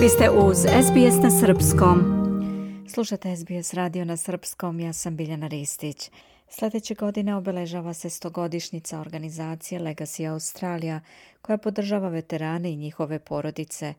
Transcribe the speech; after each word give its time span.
Vi 0.00 0.08
ste 0.08 0.30
uz 0.30 0.56
SBS 0.58 1.22
na 1.22 1.30
Srpskom. 1.30 1.98
Slušate 2.88 3.36
SBS 3.36 3.74
radio 3.74 4.04
na 4.04 4.16
Srpskom, 4.16 4.80
ja 4.80 4.92
sam 4.92 5.16
Biljana 5.16 5.46
Ristić. 5.46 6.10
Sljedeće 6.48 6.94
godine 6.94 7.36
obeležava 7.36 7.94
se 7.94 8.10
stogodišnjica 8.10 9.00
organizacije 9.00 9.80
Legacy 9.80 10.30
Australia, 10.30 11.00
koja 11.42 11.58
podržava 11.58 12.08
veterane 12.08 12.72
i 12.72 12.76
njihove 12.76 13.18
porodice. 13.18 13.94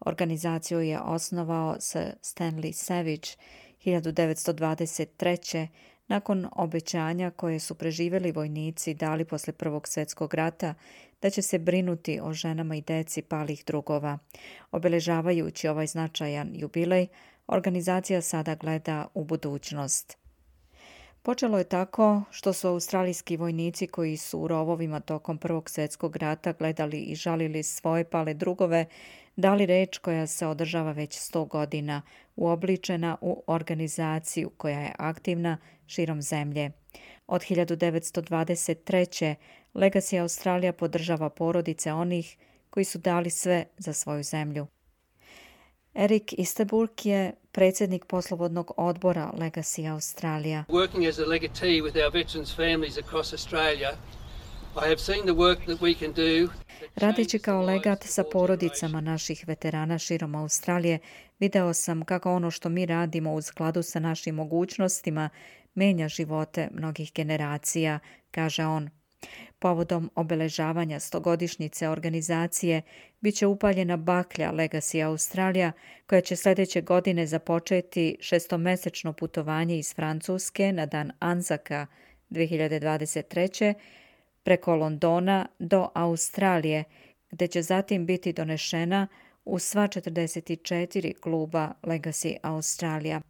Organizaciju 0.00 0.80
je 0.80 1.00
osnovao 1.00 1.76
Stanley 2.22 2.72
Savage 2.72 3.28
1923 3.84 5.66
nakon 6.08 6.48
obećanja 6.52 7.30
koje 7.30 7.60
su 7.60 7.74
preživjeli 7.74 8.32
vojnici 8.32 8.94
dali 8.94 9.24
posle 9.24 9.52
Prvog 9.52 9.88
svjetskog 9.88 10.34
rata 10.34 10.74
da 11.22 11.30
će 11.30 11.42
se 11.42 11.58
brinuti 11.58 12.20
o 12.22 12.32
ženama 12.32 12.76
i 12.76 12.80
deci 12.80 13.22
palih 13.22 13.64
drugova. 13.66 14.18
Obeležavajući 14.70 15.68
ovaj 15.68 15.86
značajan 15.86 16.50
jubilej, 16.54 17.06
organizacija 17.46 18.20
sada 18.22 18.54
gleda 18.54 19.06
u 19.14 19.24
budućnost. 19.24 20.25
Počelo 21.26 21.58
je 21.58 21.64
tako 21.64 22.22
što 22.30 22.52
su 22.52 22.68
australijski 22.68 23.36
vojnici 23.36 23.86
koji 23.86 24.16
su 24.16 24.40
u 24.40 24.48
rovovima 24.48 25.00
tokom 25.00 25.38
Prvog 25.38 25.70
svjetskog 25.70 26.16
rata 26.16 26.52
gledali 26.52 26.98
i 26.98 27.14
žalili 27.14 27.62
svoje 27.62 28.04
pale 28.04 28.34
drugove, 28.34 28.86
dali 29.36 29.66
reč 29.66 29.98
koja 29.98 30.26
se 30.26 30.46
održava 30.46 30.92
već 30.92 31.18
sto 31.18 31.44
godina, 31.44 32.02
uobličena 32.36 33.16
u 33.20 33.42
organizaciju 33.46 34.50
koja 34.56 34.80
je 34.80 34.92
aktivna 34.98 35.58
širom 35.86 36.22
zemlje. 36.22 36.70
Od 37.26 37.40
1923. 37.40 39.34
Legacy 39.74 40.20
Australija 40.20 40.72
podržava 40.72 41.30
porodice 41.30 41.92
onih 41.92 42.36
koji 42.70 42.84
su 42.84 42.98
dali 42.98 43.30
sve 43.30 43.64
za 43.78 43.92
svoju 43.92 44.22
zemlju. 44.22 44.66
Erik 45.98 46.32
Isteburg 46.38 46.90
je 47.04 47.32
predsjednik 47.52 48.04
poslovodnog 48.04 48.72
odbora 48.76 49.32
Legacy 49.38 49.92
Australija. 49.92 50.64
Working 50.68 51.08
as 51.08 51.18
a 51.18 51.24
legatee 51.24 51.80
with 51.82 51.96
our 52.04 52.12
veterans 52.12 52.56
families 52.56 52.98
across 52.98 53.32
Australia, 53.32 53.90
I 54.76 54.88
have 54.88 54.98
seen 54.98 55.22
the 55.22 55.32
work 55.32 55.58
that 55.66 55.80
we 55.80 55.98
can 55.98 56.12
do 56.12 56.52
Radeći 56.96 57.38
kao 57.38 57.62
legat 57.62 58.04
sa 58.04 58.24
porodicama 58.32 59.00
naših 59.00 59.44
veterana 59.46 59.98
širom 59.98 60.34
Australije, 60.34 60.98
video 61.38 61.74
sam 61.74 62.04
kako 62.04 62.32
ono 62.32 62.50
što 62.50 62.68
mi 62.68 62.86
radimo 62.86 63.34
u 63.34 63.42
skladu 63.42 63.82
sa 63.82 64.00
našim 64.00 64.34
mogućnostima 64.34 65.30
menja 65.74 66.08
živote 66.08 66.68
mnogih 66.72 67.12
generacija, 67.14 67.98
kaže 68.30 68.64
on. 68.64 68.90
Povodom 69.58 70.10
obeležavanja 70.14 71.00
stogodišnjice 71.00 71.88
organizacije 71.88 72.82
bit 73.20 73.34
će 73.34 73.46
upaljena 73.46 73.96
baklja 73.96 74.52
Legacy 74.52 75.06
Australija 75.06 75.72
koja 76.06 76.20
će 76.20 76.36
sljedeće 76.36 76.80
godine 76.80 77.26
započeti 77.26 78.16
šestomesečno 78.20 79.12
putovanje 79.12 79.78
iz 79.78 79.94
Francuske 79.94 80.72
na 80.72 80.86
dan 80.86 81.12
Anzaka 81.18 81.86
2023 82.30 83.74
preko 84.42 84.76
Londona 84.76 85.46
do 85.58 85.88
Australije, 85.94 86.84
gdje 87.30 87.48
će 87.48 87.62
zatim 87.62 88.06
biti 88.06 88.32
donešena 88.32 89.08
u 89.44 89.58
sva 89.58 89.88
44 89.88 91.20
kluba 91.20 91.72
Legacy 91.82 92.36
Australija. 92.42 93.20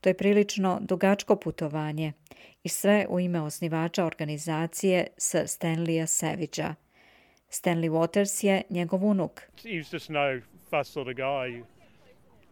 To 0.00 0.08
je 0.08 0.16
prilično 0.16 0.78
dugačko 0.80 1.36
putovanje 1.36 2.12
i 2.62 2.68
sve 2.68 3.06
u 3.08 3.20
ime 3.20 3.40
osnivača 3.40 4.04
organizacije 4.04 5.06
s 5.16 5.34
Stanleya 5.34 6.06
Savagea. 6.06 6.74
Stanley 7.50 7.90
Waters 7.90 8.44
je 8.44 8.62
njegov 8.70 9.04
unuk. 9.04 9.40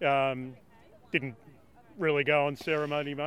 Um, 0.01 0.55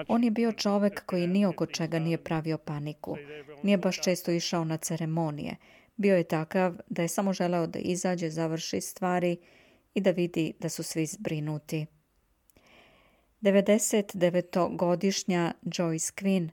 On 0.07 0.24
je 0.24 0.31
bio 0.31 0.51
čovek 0.51 1.06
koji 1.06 1.28
ni 1.28 1.45
oko 1.45 1.66
čega 1.66 2.00
nije 2.00 2.18
pravio 2.18 2.57
paniku. 2.57 3.18
Nije 3.63 3.78
baš 3.78 4.01
često 4.01 4.31
išao 4.31 4.63
na 4.63 4.78
ceremonije. 4.78 5.56
Bio 5.95 6.18
je 6.18 6.24
takav 6.24 6.78
da 6.90 7.01
je 7.01 7.07
samo 7.07 7.34
želeo 7.34 7.68
da 7.68 7.79
izađe, 7.79 8.29
završi 8.29 8.81
stvari 8.81 9.38
i 9.94 10.01
da 10.01 10.12
vidi 10.12 10.53
da 10.59 10.69
su 10.69 10.84
svi 10.84 11.06
zbrinuti. 11.06 11.85
99-godišnja 13.41 15.53
Joyce 15.63 16.13
Quinn 16.13 16.50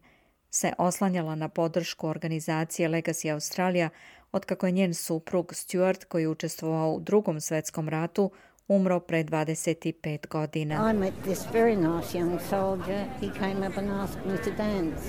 se 0.50 0.72
oslanjala 0.78 1.34
na 1.34 1.48
podršku 1.48 2.08
organizacije 2.08 2.88
Legacy 2.88 3.32
Australia 3.32 3.90
otkako 4.32 4.66
je 4.66 4.72
njen 4.72 4.94
suprug 4.94 5.54
Stuart 5.54 6.04
koji 6.04 6.22
je 6.22 6.28
učestvovao 6.28 6.92
u 6.92 7.00
drugom 7.00 7.40
svetskom 7.40 7.88
ratu 7.88 8.30
umro 8.68 9.00
pre 9.00 9.24
25 9.24 10.28
godina. 10.28 10.90
I 10.90 10.94
met 10.98 11.14
this 11.22 11.46
very 11.52 11.76
nice 11.76 12.18
young 12.18 12.38
soldier. 12.50 13.04
He 13.20 13.28
came 13.38 13.68
up 13.68 13.78
and 13.78 13.90
asked 13.90 14.26
me 14.26 14.36
to 14.36 14.50
dance. 14.50 15.08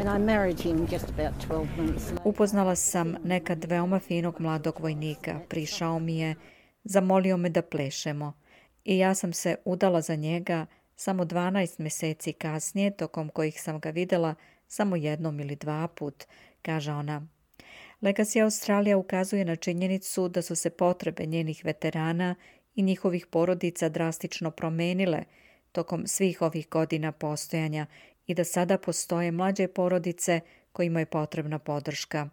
And 0.00 0.08
I 0.16 0.18
married 0.34 0.60
him 0.60 0.86
just 0.92 1.08
about 1.08 1.34
12 1.48 1.66
months 1.76 2.12
Upoznala 2.24 2.76
sam 2.76 3.16
nekad 3.24 3.64
veoma 3.64 3.98
finog 3.98 4.40
mladog 4.40 4.80
vojnika. 4.80 5.40
Prišao 5.48 5.98
mi 5.98 6.18
je, 6.18 6.34
zamolio 6.84 7.36
me 7.36 7.48
da 7.48 7.62
plešemo. 7.62 8.32
I 8.84 8.98
ja 8.98 9.14
sam 9.14 9.32
se 9.32 9.56
udala 9.64 10.00
za 10.00 10.14
njega 10.14 10.66
samo 11.00 11.24
12 11.24 11.80
mjeseci 11.80 12.32
kasnije, 12.32 12.90
tokom 12.90 13.28
kojih 13.28 13.62
sam 13.62 13.80
ga 13.80 13.90
videla 13.90 14.34
samo 14.68 14.96
jednom 14.96 15.40
ili 15.40 15.56
dva 15.56 15.88
put, 15.88 16.24
kaže 16.62 16.92
ona. 16.92 17.26
Legacy 18.02 18.42
Australija 18.42 18.96
ukazuje 18.96 19.44
na 19.44 19.56
činjenicu 19.56 20.28
da 20.28 20.42
su 20.42 20.56
se 20.56 20.70
potrebe 20.70 21.26
njenih 21.26 21.64
veterana 21.64 22.34
i 22.74 22.82
njihovih 22.82 23.26
porodica 23.26 23.88
drastično 23.88 24.50
promenile 24.50 25.24
tokom 25.72 26.06
svih 26.06 26.42
ovih 26.42 26.68
godina 26.68 27.12
postojanja 27.12 27.86
i 28.26 28.34
da 28.34 28.44
sada 28.44 28.78
postoje 28.78 29.32
mlađe 29.32 29.68
porodice 29.68 30.40
kojima 30.72 31.00
je 31.00 31.06
potrebna 31.06 31.58
podrška. 31.58 32.28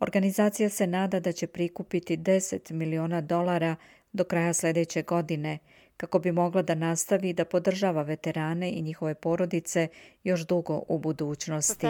Organizacija 0.00 0.68
se 0.68 0.86
nada 0.86 1.20
da 1.20 1.32
će 1.32 1.46
prikupiti 1.46 2.16
10 2.16 2.72
miliona 2.72 3.20
dolara 3.20 3.76
do 4.12 4.24
kraja 4.24 4.54
sljedeće 4.54 5.02
godine 5.02 5.58
kako 5.96 6.18
bi 6.18 6.32
mogla 6.32 6.62
da 6.62 6.74
nastavi 6.74 7.32
da 7.32 7.44
podržava 7.44 8.02
veterane 8.02 8.70
i 8.70 8.82
njihove 8.82 9.14
porodice 9.14 9.88
još 10.24 10.46
dugo 10.46 10.82
u 10.88 10.98
budućnosti. 10.98 11.86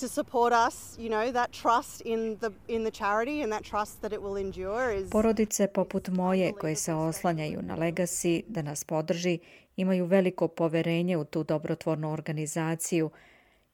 to 0.00 0.08
support 0.08 0.52
us, 0.68 0.96
you 0.98 1.10
know, 1.10 1.32
that 1.32 1.52
trust 1.52 2.02
in 2.04 2.36
the 2.36 2.50
in 2.68 2.84
the 2.84 2.90
charity 2.90 3.42
and 3.42 3.52
that 3.52 3.64
trust 3.64 4.00
that 4.00 4.12
it 4.12 4.20
will 4.20 4.38
endure 4.40 4.96
is 4.96 5.10
Porodice 5.10 5.66
poput 5.66 6.08
moje 6.08 6.52
koje 6.52 6.76
se 6.76 6.94
oslanjaju 6.94 7.62
na 7.62 7.76
Legacy 7.76 8.44
da 8.48 8.62
nas 8.62 8.84
podrži 8.84 9.38
imaju 9.76 10.06
veliko 10.06 10.48
poverenje 10.48 11.16
u 11.16 11.24
tu 11.24 11.44
dobrotvornu 11.44 12.12
organizaciju 12.12 13.10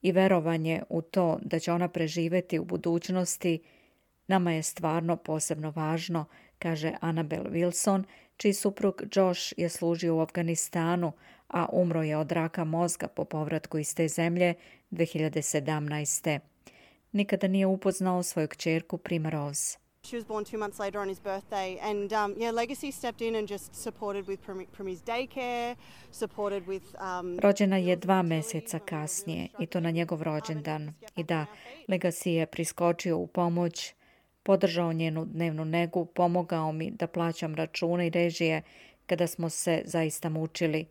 i 0.01 0.11
verovanje 0.11 0.83
u 0.89 1.01
to 1.01 1.39
da 1.41 1.59
će 1.59 1.71
ona 1.71 1.87
preživeti 1.87 2.59
u 2.59 2.65
budućnosti 2.65 3.59
nama 4.27 4.51
je 4.51 4.63
stvarno 4.63 5.15
posebno 5.15 5.73
važno, 5.75 6.25
kaže 6.59 6.93
Annabel 7.01 7.43
Wilson, 7.43 8.03
čiji 8.37 8.53
suprug 8.53 9.01
Josh 9.15 9.53
je 9.57 9.69
služio 9.69 10.15
u 10.15 10.19
Afganistanu, 10.19 11.11
a 11.47 11.65
umro 11.71 12.03
je 12.03 12.17
od 12.17 12.31
raka 12.31 12.63
mozga 12.63 13.07
po 13.07 13.25
povratku 13.25 13.77
iz 13.77 13.95
te 13.95 14.07
zemlje 14.07 14.53
2017. 14.91 16.39
Nikada 17.11 17.47
nije 17.47 17.65
upoznao 17.65 18.23
svoju 18.23 18.47
kćerku 18.47 18.97
Primrose. 18.97 19.77
She 20.03 20.17
was 20.17 20.25
born 20.25 20.45
two 20.45 20.57
months 20.57 20.79
later 20.79 21.01
on 21.01 21.09
his 21.09 21.19
birthday, 21.19 21.77
and 21.81 22.13
um, 22.13 22.35
yeah, 22.37 22.53
Legacy 22.53 22.91
stepped 22.91 23.21
in 23.21 23.35
and 23.35 23.51
just 23.51 23.75
supported 23.75 24.25
with 24.25 24.39
Prim's 24.77 25.01
daycare, 25.01 25.75
supported 26.11 26.67
with. 26.67 26.83
Um, 27.19 27.39
Rođena 27.39 27.77
je 27.77 27.95
dva 27.95 28.21
mjeseca 28.21 28.79
kasnije 28.79 29.47
i 29.59 29.65
to 29.65 29.79
na 29.79 29.91
njegov 29.91 30.21
rođendan. 30.21 30.93
I 31.15 31.23
da, 31.23 31.45
Legacy 31.87 32.29
je 32.29 32.45
priskočio 32.45 33.17
u 33.17 33.27
pomoć, 33.27 33.93
podržao 34.47 34.93
njenu 34.93 35.25
dnevnu 35.25 35.65
negu, 35.65 36.05
pomogao 36.05 36.71
mi 36.71 36.91
da 36.91 37.07
plaćam 37.07 37.55
račune 37.55 38.07
i 38.07 38.09
režije 38.09 38.61
kada 39.05 39.27
smo 39.27 39.49
se 39.49 39.81
zaista 39.85 40.29
mučili. 40.29 40.85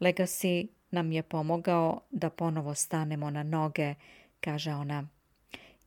Legacy 0.00 0.66
nam 0.90 1.12
je 1.12 1.22
pomogao 1.22 2.00
da 2.10 2.30
ponovo 2.30 2.74
stanemo 2.74 3.30
na 3.30 3.42
noge, 3.42 3.94
kaže 4.40 4.72
ona. 4.72 5.08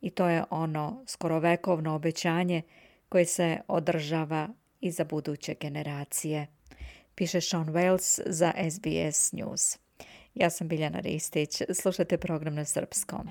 I 0.00 0.10
to 0.10 0.28
je 0.28 0.44
ono 0.50 1.02
skoro 1.06 1.38
vekovno 1.38 1.94
obećanje 1.94 2.62
koje 3.08 3.24
se 3.24 3.58
održava 3.68 4.48
i 4.80 4.90
za 4.90 5.04
buduće 5.04 5.54
generacije. 5.60 6.46
Piše 7.14 7.40
Sean 7.40 7.66
Wells 7.66 8.20
za 8.26 8.52
SBS 8.70 9.32
News. 9.32 9.78
Ja 10.34 10.50
sam 10.50 10.68
Biljana 10.68 11.00
Ristić. 11.00 11.62
Slušajte 11.74 12.18
program 12.18 12.54
na 12.54 12.64
srpskom. 12.64 13.30